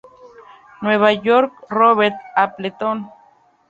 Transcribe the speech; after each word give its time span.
Nueva 0.81 1.11
York: 1.13 1.53
Robert 1.69 2.15
Appleton. 2.35 3.07